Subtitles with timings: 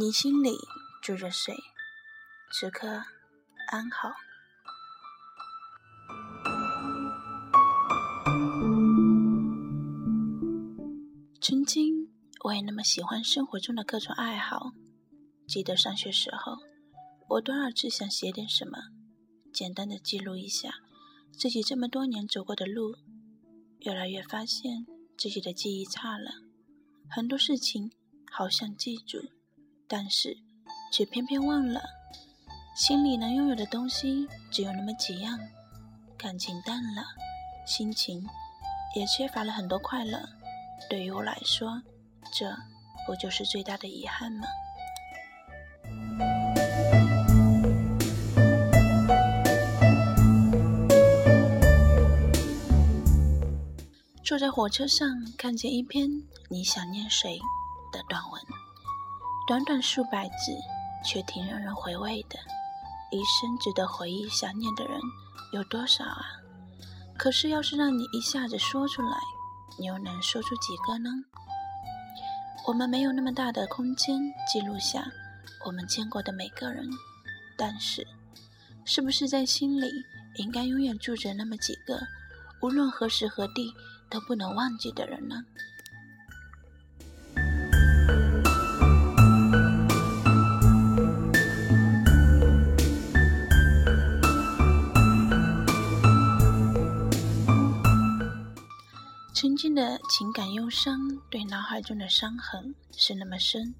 [0.00, 0.56] 你心里
[1.02, 1.52] 住着谁？
[2.52, 2.86] 此刻
[3.66, 4.12] 安好。
[11.40, 12.08] 曾经
[12.44, 14.70] 我也那么喜欢生活中的各种爱好。
[15.48, 16.58] 记得上学时候，
[17.30, 18.78] 我多少次想写点什么，
[19.52, 20.74] 简单的记录一下
[21.32, 22.94] 自己这么多年走过的路。
[23.80, 24.86] 越来越发现
[25.16, 26.30] 自己的记忆差了，
[27.10, 27.90] 很多事情
[28.30, 29.18] 好像记住，
[29.88, 30.36] 但是
[30.92, 31.82] 却偏偏忘了。
[32.76, 35.36] 心里能拥有的东西只有那么几样，
[36.16, 37.02] 感情淡了，
[37.66, 38.24] 心情
[38.94, 40.20] 也缺乏了很多快乐。
[40.88, 41.82] 对于我来说，
[42.32, 42.54] 这
[43.06, 44.46] 不就是最大的遗憾吗？
[54.22, 56.08] 坐在火车上，看见一篇
[56.48, 57.40] “你想念谁”
[57.90, 58.40] 的短文，
[59.48, 60.54] 短短数百字，
[61.02, 62.38] 却挺让人回味的。
[63.10, 65.00] 一生值得回忆、想念的人
[65.54, 66.20] 有多少啊？
[67.16, 69.16] 可是，要是让你一下子说出来，
[69.78, 71.08] 你又能说出几个呢？
[72.66, 75.02] 我们没有那么大的空间记录下
[75.64, 76.86] 我们见过的每个人，
[77.56, 78.06] 但是，
[78.84, 79.90] 是不是在心里
[80.36, 81.98] 应该永远住着那么几个，
[82.60, 83.74] 无论何时何地
[84.10, 85.42] 都不能忘记的人呢？
[99.40, 100.98] 曾经的情感忧伤，
[101.30, 103.72] 对脑海中的伤痕是那么深，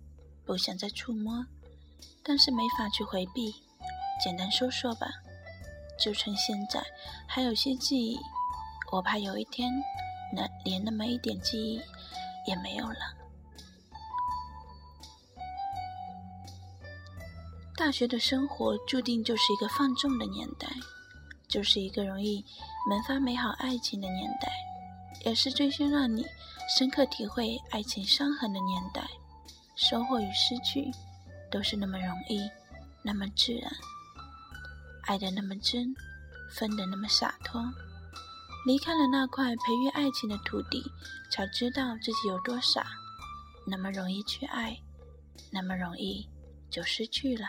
[0.47, 1.45] 不想再触摸，
[2.23, 3.53] 但是没法去回避。
[4.23, 5.09] 简单说说吧，
[5.99, 6.81] 就趁现在
[7.27, 8.17] 还有些记忆，
[8.93, 9.69] 我怕有一天，
[10.33, 11.81] 那连那么一点记忆
[12.47, 13.17] 也没有了。
[17.77, 20.69] 大学的生活注定就是一个放纵的年代，
[21.49, 22.45] 就是一个容易
[22.89, 24.49] 萌发美好爱情的年代。
[25.25, 26.25] 也是最先让你
[26.77, 29.07] 深刻体会爱情伤痕的年代，
[29.77, 30.91] 收获与失去
[31.51, 32.49] 都是那么容易，
[33.03, 33.71] 那么自然，
[35.03, 35.95] 爱的那么真，
[36.51, 37.63] 分的那么洒脱。
[38.67, 40.83] 离开了那块培育爱情的土地，
[41.31, 42.87] 才知道自己有多傻，
[43.67, 44.77] 那么容易去爱，
[45.51, 46.29] 那么容易
[46.71, 47.47] 就失去了。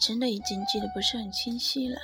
[0.00, 2.00] 真的已经记得不是很清晰了，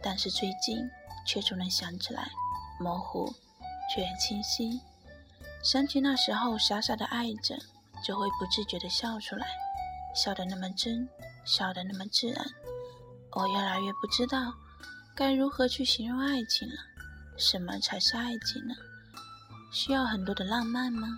[0.00, 0.88] 但是最近
[1.26, 2.30] 却总能想起来，
[2.78, 3.34] 模糊
[3.92, 4.80] 却很清晰。
[5.62, 7.58] 想起那时候傻傻的爱着，
[8.04, 9.46] 就会不自觉的笑出来，
[10.14, 11.08] 笑得那么真，
[11.44, 12.46] 笑得那么自然。
[13.32, 14.54] 我越来越不知道
[15.14, 16.74] 该如何去形容爱情了。
[17.36, 18.74] 什么才是爱情呢？
[19.72, 21.08] 需要很多的浪漫吗？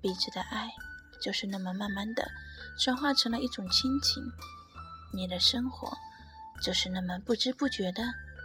[0.00, 0.70] 彼此的爱
[1.20, 2.26] 就是那么慢慢的
[2.78, 4.22] 转化成了一种亲情。
[5.14, 5.96] 你的生活
[6.62, 8.02] 就是那么不知不觉的，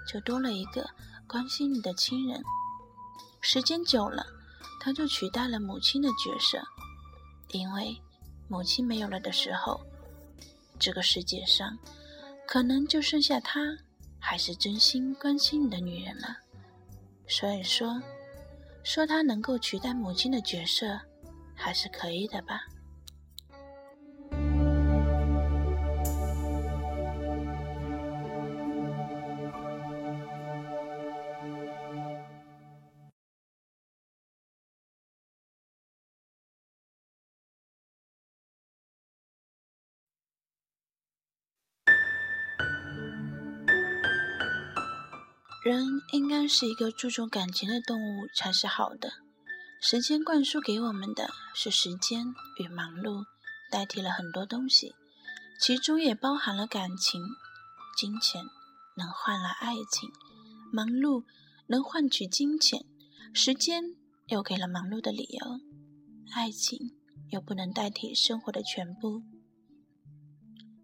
[0.08, 0.90] 就多了一个
[1.28, 2.42] 关心你的亲人。
[3.42, 4.26] 时间久了，
[4.80, 6.62] 他就取代了母亲的角色，
[7.50, 8.02] 因为
[8.48, 9.80] 母亲没有了的时候，
[10.80, 11.78] 这个世界上
[12.48, 13.62] 可能就剩下他，
[14.20, 16.38] 还是真心关心你的女人了。
[17.28, 18.02] 所以说，
[18.84, 21.00] 说他能够取代母亲的角色，
[21.56, 22.62] 还是可以的吧。
[45.62, 49.12] 人应该是一个注重感情的动物才是好的。
[49.82, 53.26] 时间灌输给我们的是时间与忙碌，
[53.70, 54.96] 代替了很多东西，
[55.60, 57.22] 其中也包含了感情。
[57.98, 58.46] 金钱
[58.96, 60.10] 能换来爱情，
[60.72, 61.26] 忙碌
[61.68, 62.86] 能换取金钱，
[63.34, 63.84] 时间
[64.28, 65.60] 又给了忙碌的理由，
[66.32, 66.96] 爱情
[67.32, 69.24] 又不能代替生活的全部。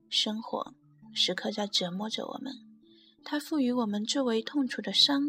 [0.09, 0.73] 生活
[1.13, 2.53] 时刻在折磨着我们。
[3.27, 5.23] 它赋予我们最为痛楚的伤，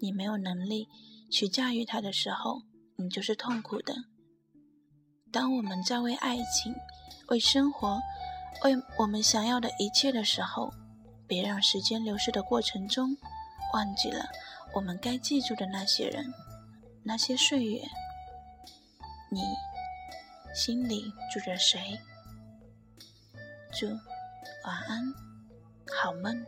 [0.00, 0.88] 你没有能力
[1.30, 2.62] 去驾驭它的时候，
[2.96, 3.94] 你就是痛苦的。
[5.30, 6.74] 当我们在为爱情、
[7.28, 8.00] 为生活、
[8.64, 10.72] 为我们想要的一切的时候，
[11.28, 13.16] 别让时间流逝的过程中，
[13.72, 14.28] 忘记了
[14.74, 16.24] 我们该记住的那些人，
[17.04, 17.80] 那些岁月。
[19.30, 19.40] 你
[20.54, 22.00] 心里住着谁？
[23.78, 23.86] 祝
[24.64, 25.14] 晚安，
[26.02, 26.44] 好梦。